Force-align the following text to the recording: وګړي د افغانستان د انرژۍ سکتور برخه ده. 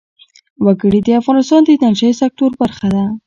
وګړي 0.65 0.99
د 1.03 1.09
افغانستان 1.21 1.61
د 1.63 1.69
انرژۍ 1.87 2.11
سکتور 2.21 2.51
برخه 2.61 2.87
ده. 2.95 3.03